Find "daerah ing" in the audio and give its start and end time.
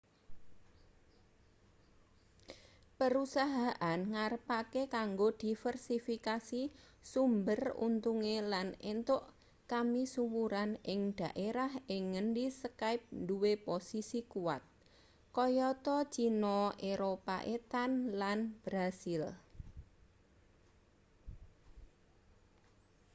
11.21-12.03